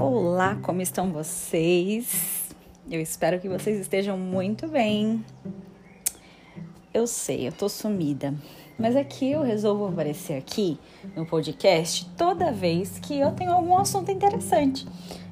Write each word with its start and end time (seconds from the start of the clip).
Olá, 0.00 0.56
como 0.62 0.80
estão 0.80 1.10
vocês? 1.10 2.54
Eu 2.88 3.00
espero 3.00 3.40
que 3.40 3.48
vocês 3.48 3.80
estejam 3.80 4.16
muito 4.16 4.68
bem. 4.68 5.24
Eu 6.94 7.04
sei, 7.04 7.48
eu 7.48 7.50
tô 7.50 7.68
sumida, 7.68 8.32
mas 8.78 8.94
é 8.94 9.02
que 9.02 9.28
eu 9.28 9.42
resolvo 9.42 9.88
aparecer 9.88 10.34
aqui 10.34 10.78
no 11.16 11.26
podcast 11.26 12.08
toda 12.16 12.52
vez 12.52 13.00
que 13.00 13.18
eu 13.18 13.32
tenho 13.32 13.50
algum 13.50 13.76
assunto 13.76 14.12
interessante 14.12 14.86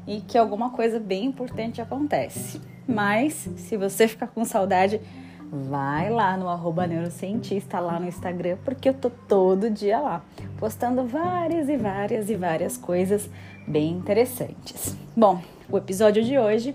e 0.04 0.20
que 0.20 0.36
alguma 0.36 0.70
coisa 0.70 0.98
bem 0.98 1.26
importante 1.26 1.80
acontece. 1.80 2.60
Mas 2.88 3.48
se 3.58 3.76
você 3.76 4.08
ficar 4.08 4.26
com 4.26 4.44
saudade, 4.44 5.00
vai 5.48 6.10
lá 6.10 6.36
no 6.36 6.48
arroba 6.48 6.88
neurocientista 6.88 7.78
lá 7.78 8.00
no 8.00 8.08
Instagram, 8.08 8.58
porque 8.64 8.88
eu 8.88 8.94
tô 8.94 9.10
todo 9.10 9.70
dia 9.70 10.00
lá, 10.00 10.24
postando 10.58 11.06
várias 11.06 11.68
e 11.68 11.76
várias 11.76 12.30
e 12.30 12.34
várias 12.34 12.76
coisas 12.76 13.28
bem 13.66 13.92
interessantes. 13.92 14.96
Bom, 15.16 15.40
o 15.68 15.76
episódio 15.76 16.24
de 16.24 16.38
hoje 16.38 16.74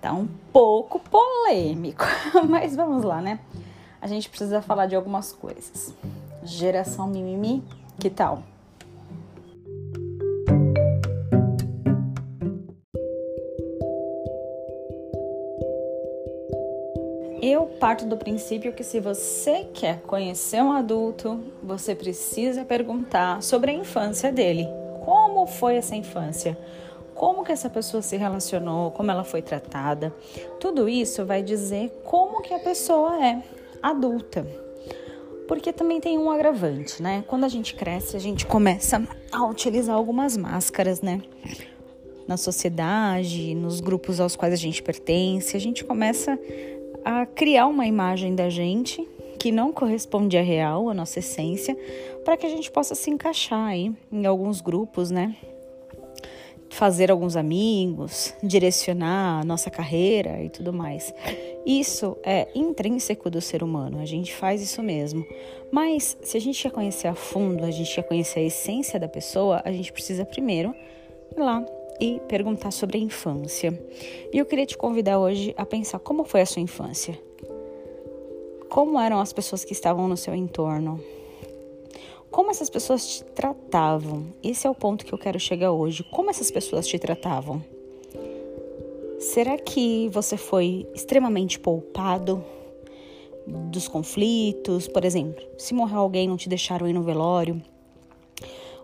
tá 0.00 0.12
um 0.12 0.28
pouco 0.52 1.00
polêmico, 1.00 2.04
mas 2.48 2.76
vamos 2.76 3.02
lá, 3.02 3.20
né? 3.20 3.38
A 4.00 4.06
gente 4.06 4.28
precisa 4.28 4.62
falar 4.62 4.86
de 4.86 4.94
algumas 4.94 5.32
coisas. 5.32 5.94
Geração 6.44 7.06
mimimi, 7.08 7.64
que 7.98 8.08
tal? 8.08 8.42
Eu 17.40 17.66
parto 17.66 18.06
do 18.06 18.16
princípio 18.16 18.72
que 18.72 18.82
se 18.82 18.98
você 18.98 19.66
quer 19.74 20.00
conhecer 20.02 20.62
um 20.62 20.72
adulto, 20.72 21.38
você 21.62 21.94
precisa 21.94 22.64
perguntar 22.64 23.42
sobre 23.42 23.70
a 23.70 23.74
infância 23.74 24.32
dele. 24.32 24.66
Como 25.04 25.46
foi 25.46 25.76
essa 25.76 25.94
infância? 25.94 26.56
Como 27.14 27.44
que 27.44 27.52
essa 27.52 27.68
pessoa 27.68 28.02
se 28.02 28.16
relacionou, 28.16 28.90
como 28.90 29.10
ela 29.10 29.22
foi 29.22 29.42
tratada? 29.42 30.14
Tudo 30.58 30.88
isso 30.88 31.26
vai 31.26 31.42
dizer 31.42 31.90
como 32.04 32.40
que 32.40 32.54
a 32.54 32.58
pessoa 32.58 33.22
é 33.24 33.42
adulta. 33.82 34.46
Porque 35.46 35.72
também 35.72 36.00
tem 36.00 36.18
um 36.18 36.30
agravante, 36.30 37.02
né? 37.02 37.22
Quando 37.26 37.44
a 37.44 37.48
gente 37.48 37.74
cresce, 37.74 38.16
a 38.16 38.20
gente 38.20 38.46
começa 38.46 39.06
a 39.30 39.46
utilizar 39.46 39.94
algumas 39.94 40.36
máscaras, 40.36 41.02
né? 41.02 41.22
Na 42.26 42.36
sociedade, 42.36 43.54
nos 43.54 43.80
grupos 43.80 44.18
aos 44.20 44.34
quais 44.34 44.52
a 44.52 44.56
gente 44.56 44.82
pertence, 44.82 45.56
a 45.56 45.60
gente 45.60 45.84
começa 45.84 46.36
criar 47.34 47.66
uma 47.66 47.86
imagem 47.86 48.34
da 48.34 48.48
gente 48.48 49.06
que 49.38 49.52
não 49.52 49.72
corresponde 49.72 50.36
à 50.36 50.42
real, 50.42 50.88
à 50.88 50.94
nossa 50.94 51.20
essência, 51.20 51.76
para 52.24 52.36
que 52.36 52.46
a 52.46 52.48
gente 52.48 52.70
possa 52.70 52.94
se 52.94 53.10
encaixar 53.10 53.68
aí 53.68 53.92
em 54.10 54.26
alguns 54.26 54.60
grupos, 54.60 55.10
né? 55.10 55.36
Fazer 56.68 57.10
alguns 57.10 57.36
amigos, 57.36 58.34
direcionar 58.42 59.40
a 59.40 59.44
nossa 59.44 59.70
carreira 59.70 60.42
e 60.42 60.48
tudo 60.48 60.72
mais. 60.72 61.14
Isso 61.64 62.16
é 62.24 62.48
intrínseco 62.54 63.30
do 63.30 63.40
ser 63.40 63.62
humano, 63.62 64.00
a 64.00 64.04
gente 64.04 64.34
faz 64.34 64.60
isso 64.60 64.82
mesmo. 64.82 65.24
Mas 65.70 66.16
se 66.22 66.36
a 66.36 66.40
gente 66.40 66.60
quer 66.60 66.72
conhecer 66.72 67.06
a 67.06 67.14
fundo, 67.14 67.64
a 67.64 67.70
gente 67.70 67.94
quer 67.94 68.02
conhecer 68.02 68.40
a 68.40 68.44
essência 68.44 68.98
da 68.98 69.08
pessoa, 69.08 69.62
a 69.64 69.70
gente 69.70 69.92
precisa 69.92 70.24
primeiro 70.24 70.74
ir 71.36 71.40
lá 71.40 71.64
e 72.00 72.20
perguntar 72.28 72.70
sobre 72.70 72.98
a 72.98 73.00
infância. 73.00 73.78
E 74.32 74.38
eu 74.38 74.46
queria 74.46 74.66
te 74.66 74.76
convidar 74.76 75.18
hoje 75.18 75.54
a 75.56 75.64
pensar 75.64 75.98
como 75.98 76.24
foi 76.24 76.40
a 76.40 76.46
sua 76.46 76.62
infância. 76.62 77.18
Como 78.68 79.00
eram 79.00 79.20
as 79.20 79.32
pessoas 79.32 79.64
que 79.64 79.72
estavam 79.72 80.08
no 80.08 80.16
seu 80.16 80.34
entorno? 80.34 81.00
Como 82.30 82.50
essas 82.50 82.68
pessoas 82.68 83.06
te 83.06 83.24
tratavam? 83.24 84.26
Esse 84.42 84.66
é 84.66 84.70
o 84.70 84.74
ponto 84.74 85.06
que 85.06 85.12
eu 85.12 85.18
quero 85.18 85.38
chegar 85.40 85.72
hoje. 85.72 86.04
Como 86.10 86.28
essas 86.28 86.50
pessoas 86.50 86.86
te 86.86 86.98
tratavam? 86.98 87.62
Será 89.18 89.56
que 89.56 90.08
você 90.10 90.36
foi 90.36 90.86
extremamente 90.94 91.58
poupado 91.58 92.44
dos 93.46 93.88
conflitos? 93.88 94.86
Por 94.88 95.04
exemplo, 95.04 95.42
se 95.56 95.72
morreu 95.72 96.00
alguém, 96.00 96.28
não 96.28 96.36
te 96.36 96.48
deixaram 96.48 96.86
ir 96.86 96.92
no 96.92 97.02
velório? 97.02 97.62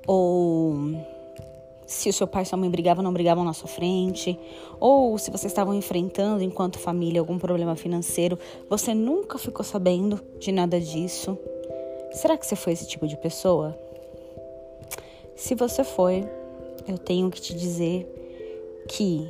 Ou 0.07 0.75
se 1.93 2.09
o 2.09 2.13
seu 2.13 2.27
pai 2.27 2.43
e 2.43 2.47
sua 2.47 2.57
mãe 2.57 2.71
brigavam, 2.71 3.05
não 3.05 3.13
brigavam 3.13 3.45
na 3.45 3.53
sua 3.53 3.69
frente, 3.69 4.39
ou 4.81 5.19
se 5.19 5.31
vocês 5.31 5.53
estavam 5.53 5.75
enfrentando 5.75 6.43
enquanto 6.43 6.79
família 6.79 7.21
algum 7.21 7.39
problema 7.39 7.77
financeiro, 7.77 8.39
você 8.69 8.95
nunca 8.95 9.39
ficou 9.39 9.65
sabendo 9.65 10.21
de 10.39 10.51
nada 10.51 10.81
disso. 10.81 11.39
Será 12.13 12.37
que 12.37 12.47
você 12.47 12.57
foi 12.57 12.73
esse 12.73 12.87
tipo 12.87 13.07
de 13.07 13.17
pessoa? 13.17 13.79
Se 15.37 15.55
você 15.55 15.85
foi, 15.85 16.25
eu 16.89 16.97
tenho 16.97 17.31
que 17.31 17.41
te 17.41 17.55
dizer 17.55 18.07
que 18.89 19.29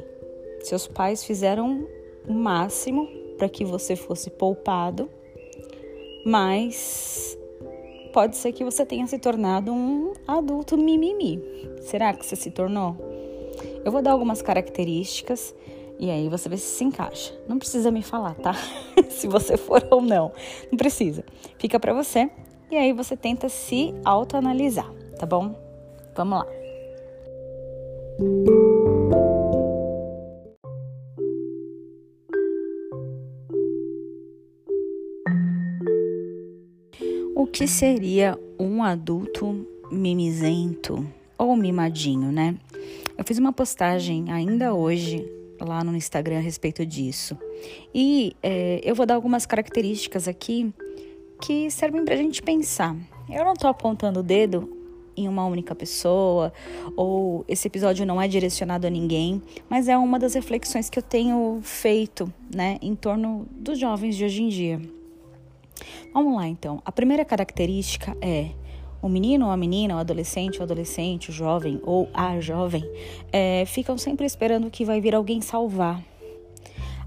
seus 0.62 0.86
pais 0.86 1.24
fizeram 1.24 1.86
o 2.28 2.32
máximo 2.32 3.08
para 3.36 3.48
que 3.48 3.64
você 3.64 3.96
fosse 3.96 4.30
poupado, 4.30 5.10
mas 6.24 7.36
pode 8.12 8.36
ser 8.36 8.52
que 8.52 8.62
você 8.62 8.84
tenha 8.84 9.06
se 9.06 9.18
tornado 9.18 9.72
um 9.72 10.12
adulto 10.28 10.76
mimimi. 10.76 11.42
Será 11.80 12.12
que 12.12 12.24
você 12.24 12.36
se 12.36 12.50
tornou? 12.50 12.96
Eu 13.84 13.90
vou 13.90 14.02
dar 14.02 14.12
algumas 14.12 14.42
características 14.42 15.54
e 15.98 16.10
aí 16.10 16.28
você 16.28 16.48
vê 16.48 16.56
se 16.56 16.76
se 16.76 16.84
encaixa. 16.84 17.34
Não 17.48 17.58
precisa 17.58 17.90
me 17.90 18.02
falar, 18.02 18.34
tá? 18.34 18.54
se 19.08 19.26
você 19.26 19.56
for 19.56 19.86
ou 19.90 20.00
não. 20.00 20.32
Não 20.70 20.76
precisa. 20.76 21.24
Fica 21.58 21.80
para 21.80 21.94
você 21.94 22.30
e 22.70 22.76
aí 22.76 22.92
você 22.92 23.16
tenta 23.16 23.48
se 23.48 23.94
autoanalisar, 24.04 24.90
tá 25.18 25.26
bom? 25.26 25.54
Vamos 26.14 26.38
lá. 26.38 26.46
Que 37.62 37.68
seria 37.68 38.36
um 38.58 38.82
adulto 38.82 39.64
mimizento 39.88 41.06
ou 41.38 41.54
mimadinho, 41.54 42.32
né? 42.32 42.56
Eu 43.16 43.22
fiz 43.24 43.38
uma 43.38 43.52
postagem 43.52 44.32
ainda 44.32 44.74
hoje 44.74 45.24
lá 45.60 45.84
no 45.84 45.94
Instagram 45.94 46.38
a 46.38 46.40
respeito 46.40 46.84
disso. 46.84 47.38
E 47.94 48.34
é, 48.42 48.80
eu 48.82 48.96
vou 48.96 49.06
dar 49.06 49.14
algumas 49.14 49.46
características 49.46 50.26
aqui 50.26 50.74
que 51.40 51.70
servem 51.70 52.04
pra 52.04 52.16
gente 52.16 52.42
pensar. 52.42 52.96
Eu 53.30 53.44
não 53.44 53.54
tô 53.54 53.68
apontando 53.68 54.18
o 54.18 54.24
dedo 54.24 54.68
em 55.16 55.28
uma 55.28 55.46
única 55.46 55.72
pessoa, 55.72 56.52
ou 56.96 57.44
esse 57.46 57.68
episódio 57.68 58.04
não 58.04 58.20
é 58.20 58.26
direcionado 58.26 58.88
a 58.88 58.90
ninguém, 58.90 59.40
mas 59.68 59.86
é 59.86 59.96
uma 59.96 60.18
das 60.18 60.34
reflexões 60.34 60.90
que 60.90 60.98
eu 60.98 61.02
tenho 61.02 61.60
feito, 61.62 62.32
né, 62.52 62.76
em 62.82 62.96
torno 62.96 63.46
dos 63.52 63.78
jovens 63.78 64.16
de 64.16 64.24
hoje 64.24 64.42
em 64.42 64.48
dia. 64.48 64.80
Vamos 66.12 66.36
lá 66.36 66.46
então. 66.46 66.82
A 66.84 66.92
primeira 66.92 67.24
característica 67.24 68.16
é 68.20 68.50
o 69.00 69.08
menino 69.08 69.46
ou 69.46 69.50
a 69.50 69.56
menina, 69.56 69.96
o 69.96 69.98
adolescente 69.98 70.58
ou 70.58 70.62
adolescente, 70.62 71.30
o 71.30 71.32
jovem 71.32 71.80
ou 71.82 72.08
a 72.14 72.38
jovem, 72.40 72.84
é, 73.32 73.64
ficam 73.66 73.98
sempre 73.98 74.24
esperando 74.24 74.70
que 74.70 74.84
vai 74.84 75.00
vir 75.00 75.14
alguém 75.14 75.40
salvar. 75.40 76.02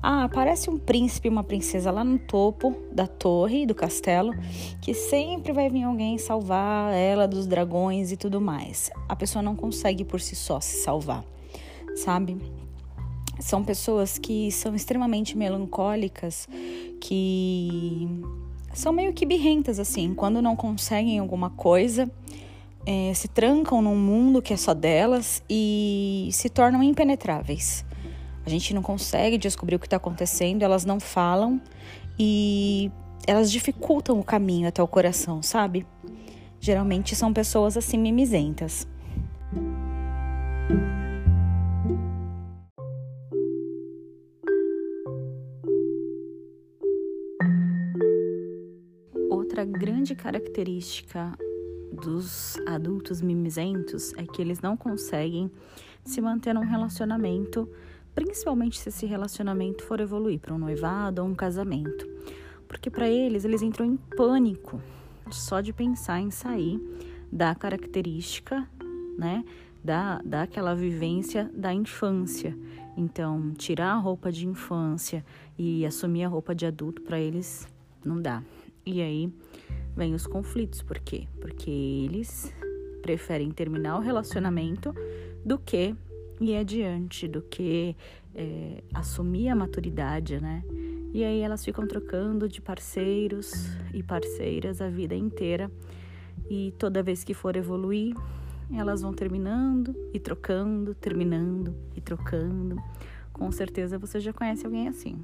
Ah, 0.04 0.26
aparece 0.26 0.70
um 0.70 0.78
príncipe 0.78 1.28
uma 1.28 1.44
princesa 1.44 1.90
lá 1.90 2.04
no 2.04 2.20
topo 2.20 2.76
da 2.92 3.08
torre 3.08 3.66
do 3.66 3.74
castelo, 3.74 4.34
que 4.82 4.94
sempre 4.94 5.52
vai 5.52 5.70
vir 5.70 5.84
alguém 5.84 6.18
salvar 6.20 6.94
ela 6.94 7.28
dos 7.28 7.48
dragões 7.48 8.12
e 8.12 8.18
tudo 8.18 8.40
mais. 8.40 8.92
A 9.10 9.16
pessoa 9.16 9.42
não 9.42 9.56
consegue 9.56 10.04
por 10.04 10.22
si 10.22 10.36
só 10.36 10.60
se 10.60 10.84
salvar, 10.84 11.24
sabe? 11.96 12.38
São 13.40 13.64
pessoas 13.64 14.18
que 14.18 14.52
são 14.52 14.76
extremamente 14.76 15.36
melancólicas, 15.36 16.48
que 17.02 17.75
são 18.76 18.92
meio 18.92 19.14
que 19.14 19.26
birrentas, 19.26 19.80
assim. 19.80 20.14
Quando 20.14 20.42
não 20.42 20.56
conseguem 20.56 21.18
alguma 21.18 21.50
coisa, 21.50 22.12
é, 22.86 23.14
se 23.14 23.28
trancam 23.28 23.82
num 23.82 23.96
mundo 23.96 24.42
que 24.42 24.54
é 24.54 24.58
só 24.58 24.74
delas 24.74 25.42
e 25.50 26.30
se 26.32 26.50
tornam 26.50 26.84
impenetráveis. 26.84 27.86
A 28.46 28.50
gente 28.50 28.74
não 28.74 28.82
consegue 28.82 29.38
descobrir 29.38 29.76
o 29.76 29.80
que 29.80 29.88
está 29.88 29.98
acontecendo, 29.98 30.62
elas 30.62 30.86
não 30.86 31.00
falam 31.00 31.60
e 32.20 32.92
elas 33.26 33.52
dificultam 33.52 34.20
o 34.20 34.24
caminho 34.24 34.68
até 34.68 34.84
o 34.84 34.88
coração, 34.88 35.42
sabe? 35.42 35.86
Geralmente 36.60 37.16
são 37.16 37.34
pessoas 37.34 37.76
assim 37.76 37.98
mimizentas. 37.98 38.88
Grande 50.06 50.16
característica 50.16 51.36
dos 51.92 52.58
adultos 52.68 53.24
mimizentos 53.24 54.14
é 54.14 54.24
que 54.24 54.40
eles 54.40 54.62
não 54.62 54.78
conseguem 54.78 55.50
se 56.04 56.22
manter 56.22 56.54
num 56.54 56.64
relacionamento, 56.64 57.68
principalmente 58.14 58.80
se 58.80 58.90
esse 58.90 59.08
relacionamento 59.08 59.84
for 59.84 60.00
evoluir 60.00 60.40
para 60.40 60.54
um 60.54 60.60
noivado 60.60 61.24
ou 61.24 61.28
um 61.28 61.34
casamento. 61.34 62.08
Porque 62.68 62.92
para 62.92 63.10
eles, 63.10 63.46
eles 63.46 63.64
entram 63.64 63.84
em 63.84 63.98
pânico 63.98 64.80
só 65.32 65.60
de 65.60 65.74
pensar 65.74 66.20
em 66.20 66.30
sair 66.30 66.80
da 67.32 67.56
característica, 67.56 68.70
né, 69.18 69.44
da, 69.84 70.22
daquela 70.24 70.76
vivência 70.76 71.50
da 71.52 71.74
infância. 71.74 72.56
Então, 72.96 73.54
tirar 73.58 73.94
a 73.94 73.98
roupa 73.98 74.32
de 74.32 74.46
infância 74.46 75.26
e 75.58 75.84
assumir 75.84 76.26
a 76.26 76.28
roupa 76.28 76.54
de 76.54 76.68
adulto 76.68 77.02
para 77.02 77.20
eles 77.20 77.68
não 78.06 78.22
dá. 78.22 78.44
E 78.86 79.02
aí 79.02 79.34
vem 79.96 80.14
os 80.14 80.28
conflitos, 80.28 80.82
por 80.82 81.00
quê? 81.00 81.28
Porque 81.40 81.70
eles 81.70 82.54
preferem 83.02 83.52
terminar 83.52 83.98
o 83.98 84.02
relacionamento 84.02 84.94
do 85.44 85.58
que 85.58 85.96
ir 86.42 86.58
adiante, 86.58 87.28
do 87.28 87.42
que 87.42 87.96
é, 88.34 88.84
assumir 88.94 89.50
a 89.50 89.56
maturidade, 89.56 90.40
né? 90.42 90.64
E 91.14 91.24
aí 91.24 91.40
elas 91.40 91.64
ficam 91.64 91.88
trocando 91.88 92.50
de 92.50 92.62
parceiros 92.62 93.54
e 93.94 94.04
parceiras 94.04 94.82
a 94.82 94.90
vida 94.90 95.16
inteira. 95.16 95.72
E 96.50 96.74
toda 96.78 97.02
vez 97.02 97.24
que 97.24 97.34
for 97.34 97.56
evoluir, 97.56 98.14
elas 98.74 99.02
vão 99.02 99.14
terminando 99.14 99.96
e 100.14 100.20
trocando, 100.20 100.94
terminando 100.94 101.74
e 101.96 102.02
trocando. 102.02 102.76
Com 103.32 103.52
certeza 103.52 103.98
você 103.98 104.20
já 104.20 104.34
conhece 104.34 104.66
alguém 104.66 104.88
assim. 104.88 105.24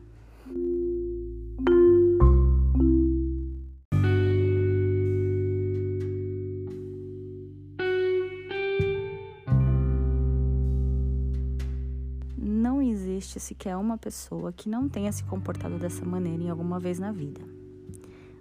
Existe 13.31 13.39
sequer 13.39 13.78
uma 13.78 13.98
pessoa 13.98 14.51
que 14.51 14.68
não 14.68 14.89
tenha 14.89 15.12
se 15.12 15.24
comportado 15.24 15.78
dessa 15.78 16.04
maneira 16.04 16.44
em 16.44 16.50
alguma 16.50 16.80
vez 16.80 17.00
na 17.00 17.12
vida. 17.12 17.42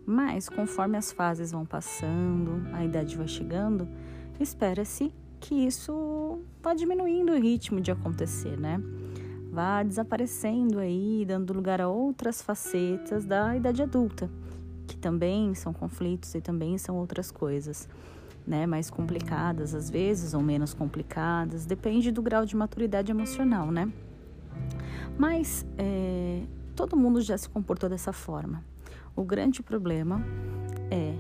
Mas, 0.05 0.49
conforme 0.49 0.97
as 0.97 1.13
fases 1.13 1.53
vão 1.53 1.65
passando, 1.65 2.67
a 2.73 2.85
idade 2.85 3.17
vai 3.17 3.29
chegando, 3.29 3.87
espera-se 4.41 5.13
que 5.39 5.55
isso 5.55 6.41
vá 6.63 6.75
diminuindo 6.75 7.33
o 7.33 7.39
ritmo 7.39 7.81
de 7.81 7.91
acontecer, 7.91 8.59
né? 8.59 8.83
Vá 9.53 9.83
desaparecendo 9.83 10.79
aí, 10.79 11.25
dando 11.27 11.53
lugar 11.53 11.81
a 11.81 11.89
outras 11.89 12.43
facetas 12.43 13.25
da 13.25 13.57
idade 13.57 13.83
adulta, 13.83 14.31
que 14.87 14.97
também 14.97 15.55
são 15.55 15.73
conflitos 15.73 16.35
e 16.35 16.41
também 16.41 16.79
são 16.79 16.97
outras 16.97 17.31
coisas, 17.31 17.89
né? 18.47 18.67
Mais 18.67 18.91
complicadas 18.91 19.75
às 19.75 19.89
vezes 19.89 20.35
ou 20.35 20.43
menos 20.43 20.75
complicadas, 20.75 21.67
depende 21.67 22.11
do 22.11 22.23
grau 22.23 22.45
de 22.45 22.57
maturidade 22.57 23.11
emocional, 23.11 23.71
né? 23.71 23.91
Mas 25.19 25.67
é, 25.77 26.43
todo 26.75 26.97
mundo 26.97 27.21
já 27.21 27.37
se 27.37 27.49
comportou 27.49 27.89
dessa 27.89 28.13
forma. 28.13 28.65
O 29.15 29.25
grande 29.25 29.63
problema 29.63 30.25
é 30.91 31.15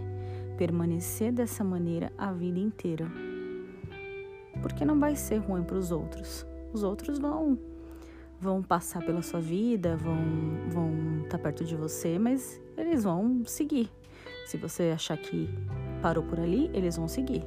permanecer 0.56 1.32
dessa 1.32 1.64
maneira 1.64 2.12
a 2.16 2.32
vida 2.32 2.58
inteira. 2.58 3.10
Porque 4.62 4.84
não 4.84 4.98
vai 4.98 5.16
ser 5.16 5.38
ruim 5.38 5.62
para 5.62 5.76
os 5.76 5.90
outros. 5.90 6.46
Os 6.72 6.82
outros 6.82 7.18
vão 7.18 7.58
vão 8.40 8.62
passar 8.62 9.04
pela 9.04 9.20
sua 9.20 9.40
vida, 9.40 9.96
vão 9.96 10.16
vão 10.68 11.22
estar 11.24 11.36
tá 11.36 11.38
perto 11.38 11.64
de 11.64 11.76
você, 11.76 12.18
mas 12.18 12.60
eles 12.76 13.04
vão 13.04 13.42
seguir. 13.44 13.90
Se 14.46 14.56
você 14.56 14.92
achar 14.94 15.16
que 15.16 15.48
parou 16.02 16.24
por 16.24 16.40
ali, 16.40 16.70
eles 16.72 16.96
vão 16.96 17.06
seguir. 17.06 17.42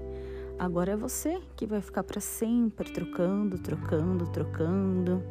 Agora 0.57 0.91
é 0.91 0.95
você 0.95 1.41
que 1.55 1.65
vai 1.65 1.81
ficar 1.81 2.03
para 2.03 2.21
sempre 2.21 2.91
trocando, 2.91 3.57
trocando, 3.57 4.27
trocando 4.27 5.23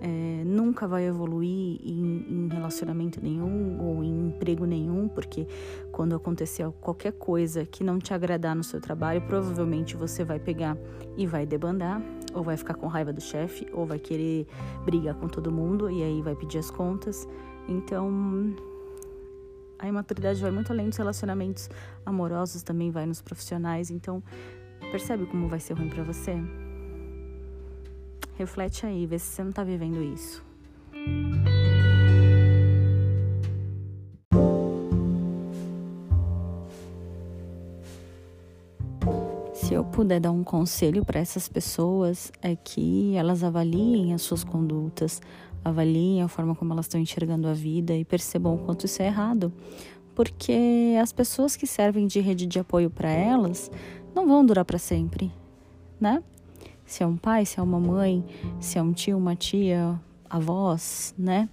é, 0.00 0.44
nunca 0.44 0.86
vai 0.86 1.04
evoluir 1.04 1.80
em, 1.82 2.26
em, 2.28 2.48
relacionamento 2.48 3.20
nenhum 3.22 3.80
ou 3.80 4.04
em 4.04 4.28
emprego 4.28 4.64
nenhum, 4.66 5.08
porque 5.08 5.46
quando 5.90 6.14
acontecer 6.14 6.70
qualquer 6.80 7.12
coisa 7.12 7.64
que 7.64 7.82
não 7.82 7.98
te 7.98 8.12
agradar 8.12 8.54
no 8.54 8.62
seu 8.62 8.80
trabalho, 8.80 9.22
provavelmente 9.22 9.96
você 9.96 10.24
vai 10.24 10.38
pegar 10.38 10.76
e 11.16 11.26
vai 11.26 11.46
debandar, 11.46 12.02
ou 12.34 12.42
vai 12.42 12.56
ficar 12.56 12.74
com 12.74 12.86
raiva 12.86 13.12
do 13.12 13.20
chefe, 13.20 13.66
ou 13.72 13.86
vai 13.86 13.98
querer 13.98 14.46
brigar 14.84 15.14
com 15.14 15.28
todo 15.28 15.50
mundo 15.50 15.90
e 15.90 16.02
aí 16.02 16.20
vai 16.20 16.34
pedir 16.34 16.58
as 16.58 16.70
contas. 16.70 17.26
Então, 17.66 18.54
a 19.78 19.88
imaturidade 19.88 20.40
vai 20.40 20.50
muito 20.50 20.70
além 20.72 20.88
dos 20.88 20.98
relacionamentos 20.98 21.68
amorosos, 22.04 22.62
também 22.62 22.90
vai 22.90 23.06
nos 23.06 23.22
profissionais. 23.22 23.90
Então, 23.90 24.22
percebe 24.90 25.26
como 25.26 25.48
vai 25.48 25.58
ser 25.58 25.74
ruim 25.74 25.88
para 25.88 26.02
você? 26.02 26.36
Reflete 28.38 28.84
aí, 28.84 29.06
vê 29.06 29.18
se 29.18 29.26
você 29.26 29.42
não 29.42 29.50
está 29.50 29.64
vivendo 29.64 30.02
isso. 30.02 30.44
Se 39.54 39.72
eu 39.72 39.82
puder 39.84 40.20
dar 40.20 40.32
um 40.32 40.44
conselho 40.44 41.04
para 41.04 41.18
essas 41.18 41.48
pessoas, 41.48 42.30
é 42.42 42.54
que 42.54 43.16
elas 43.16 43.42
avaliem 43.42 44.12
as 44.12 44.22
suas 44.22 44.44
condutas, 44.44 45.20
avaliem 45.64 46.22
a 46.22 46.28
forma 46.28 46.54
como 46.54 46.72
elas 46.72 46.84
estão 46.84 47.00
enxergando 47.00 47.48
a 47.48 47.54
vida 47.54 47.96
e 47.96 48.04
percebam 48.04 48.54
o 48.54 48.58
quanto 48.58 48.84
isso 48.84 49.00
é 49.02 49.06
errado. 49.06 49.52
Porque 50.14 50.94
as 51.02 51.10
pessoas 51.10 51.56
que 51.56 51.66
servem 51.66 52.06
de 52.06 52.20
rede 52.20 52.46
de 52.46 52.58
apoio 52.58 52.90
para 52.90 53.10
elas 53.10 53.70
não 54.14 54.26
vão 54.26 54.44
durar 54.44 54.64
para 54.64 54.78
sempre, 54.78 55.32
né? 55.98 56.22
Se 56.86 57.02
é 57.02 57.06
um 57.06 57.16
pai, 57.16 57.44
se 57.44 57.58
é 57.58 57.62
uma 57.62 57.80
mãe, 57.80 58.24
se 58.60 58.78
é 58.78 58.82
um 58.82 58.92
tio, 58.92 59.18
uma 59.18 59.34
tia, 59.34 60.00
avós, 60.30 61.14
né? 61.18 61.48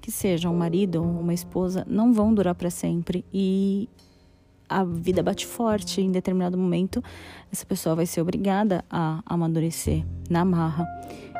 Que 0.00 0.10
seja 0.10 0.50
um 0.50 0.56
marido 0.56 1.02
ou 1.02 1.20
uma 1.20 1.32
esposa, 1.32 1.84
não 1.88 2.12
vão 2.12 2.34
durar 2.34 2.54
para 2.54 2.68
sempre 2.68 3.24
e 3.32 3.88
a 4.68 4.82
vida 4.82 5.22
bate 5.22 5.46
forte 5.46 6.00
em 6.00 6.10
determinado 6.10 6.58
momento, 6.58 7.02
essa 7.52 7.64
pessoa 7.64 7.94
vai 7.94 8.06
ser 8.06 8.20
obrigada 8.20 8.84
a 8.90 9.22
amadurecer 9.24 10.04
na 10.28 10.44
marra. 10.44 10.86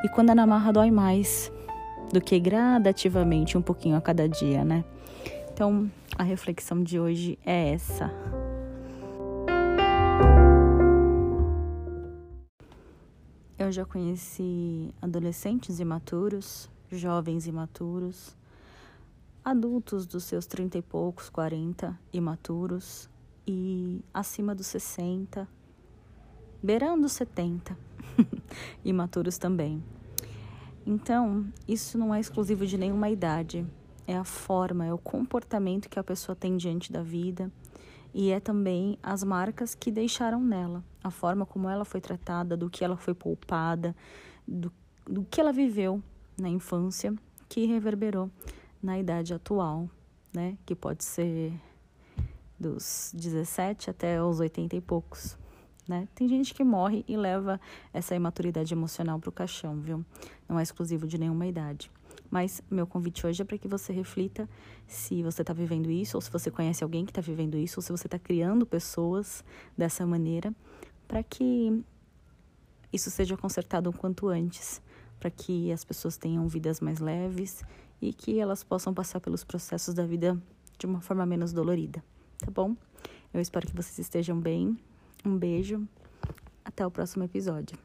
E 0.05 0.09
quando 0.09 0.31
é 0.31 0.35
na 0.35 0.47
marra 0.47 0.73
dói 0.73 0.91
mais 0.91 1.51
do 2.13 2.21
que 2.21 2.39
gradativamente 2.39 3.59
um 3.59 3.63
pouquinho 3.63 3.97
a 3.97 4.01
cada 4.01 4.29
dia, 4.29 4.65
né? 4.65 4.85
Então, 5.53 5.91
a 6.19 6.23
reflexão 6.23 6.83
de 6.83 6.99
hoje 6.99 7.39
é 7.45 7.73
essa. 7.73 8.13
Eu 13.65 13.73
já 13.73 13.83
conheci 13.87 14.93
adolescentes 15.01 15.81
imaturos, 15.81 16.69
jovens 16.93 17.47
imaturos, 17.47 18.37
adultos 19.43 20.07
dos 20.07 20.25
seus 20.25 20.45
trinta 20.45 20.77
e 20.77 20.83
poucos, 20.83 21.31
quarenta, 21.31 21.99
imaturos 22.13 23.09
e 23.47 24.05
acima 24.13 24.55
dos 24.55 24.67
sessenta, 24.67 25.49
beirando 26.63 27.09
setenta, 27.09 27.75
imaturos 28.85 29.39
também. 29.39 29.83
Então, 30.85 31.51
isso 31.67 31.97
não 31.97 32.15
é 32.15 32.21
exclusivo 32.21 32.67
de 32.67 32.77
nenhuma 32.77 33.09
idade, 33.09 33.67
é 34.07 34.15
a 34.15 34.25
forma, 34.25 34.85
é 34.85 34.93
o 34.93 34.99
comportamento 34.99 35.89
que 35.89 35.99
a 35.99 36.05
pessoa 36.05 36.37
tem 36.37 36.59
diante 36.59 36.93
da 36.93 37.03
vida 37.03 37.51
e 38.15 38.31
é 38.31 38.39
também 38.39 38.97
as 39.03 39.25
marcas 39.25 39.75
que 39.75 39.91
deixaram 39.91 40.41
nela, 40.41 40.85
a 41.03 41.11
forma 41.11 41.45
como 41.45 41.69
ela 41.69 41.85
foi 41.85 42.01
tratada, 42.01 42.57
do 42.57 42.71
que 42.71 42.85
ela 42.85 42.97
foi 42.97 43.13
poupada, 43.13 43.95
do, 44.47 44.73
do 45.05 45.25
que 45.25 45.41
ela 45.41 45.53
viveu 45.53 46.01
na 46.41 46.49
infância, 46.49 47.13
que 47.49 47.67
reverberou 47.67 48.31
na 48.81 48.99
idade 48.99 49.35
atual, 49.35 49.91
né? 50.33 50.57
Que 50.65 50.75
pode 50.75 51.05
ser 51.05 51.53
dos 52.59 53.13
17 53.15 53.91
até 53.91 54.23
os 54.23 54.39
80 54.39 54.77
e 54.77 54.81
poucos. 54.81 55.37
Né? 55.87 56.09
Tem 56.15 56.27
gente 56.27 56.55
que 56.55 56.65
morre 56.65 57.05
e 57.07 57.17
leva 57.17 57.61
essa 57.93 58.15
imaturidade 58.15 58.73
emocional 58.73 59.19
para 59.19 59.29
o 59.29 59.33
caixão, 59.33 59.81
viu? 59.81 60.05
Não 60.49 60.59
é 60.59 60.63
exclusivo 60.63 61.07
de 61.07 61.19
nenhuma 61.19 61.47
idade. 61.47 61.91
Mas 62.31 62.63
meu 62.71 62.87
convite 62.87 63.27
hoje 63.27 63.43
é 63.43 63.45
para 63.45 63.59
que 63.59 63.69
você 63.69 63.93
reflita 63.93 64.49
se 64.87 65.23
você 65.23 65.43
está 65.43 65.53
vivendo 65.53 65.91
isso, 65.91 66.17
ou 66.17 66.21
se 66.21 66.31
você 66.31 66.51
conhece 66.51 66.83
alguém 66.83 67.05
que 67.05 67.11
está 67.11 67.21
vivendo 67.21 67.57
isso, 67.57 67.79
ou 67.79 67.83
se 67.83 67.93
você 67.93 68.07
está 68.07 68.19
criando 68.19 68.67
pessoas 68.67 69.45
dessa 69.77 70.07
maneira, 70.07 70.53
para 71.07 71.23
que 71.23 71.85
isso 72.93 73.11
seja 73.11 73.37
consertado 73.37 73.91
o 73.91 73.93
quanto 73.93 74.29
antes, 74.29 74.81
para 75.21 75.31
que 75.31 75.71
as 75.73 75.85
pessoas 75.85 76.17
tenham 76.17 76.47
vidas 76.49 76.81
mais 76.81 76.99
leves 76.99 77.63
e 78.01 78.13
que 78.13 78.39
elas 78.39 78.65
possam 78.65 78.93
passar 78.93 79.21
pelos 79.21 79.45
processos 79.45 79.95
da 79.95 80.05
vida 80.05 80.41
de 80.79 80.87
uma 80.87 81.01
forma 81.01 81.25
menos 81.25 81.53
dolorida, 81.53 82.05
tá 82.39 82.51
bom? 82.51 82.77
Eu 83.33 83.41
espero 83.41 83.67
que 83.67 83.75
vocês 83.75 83.99
estejam 83.99 84.39
bem. 84.39 84.79
Um 85.25 85.37
beijo. 85.37 85.87
Até 86.65 86.87
o 86.87 86.91
próximo 86.91 87.25
episódio. 87.25 87.77